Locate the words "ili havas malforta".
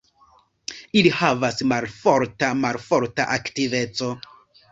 1.01-2.49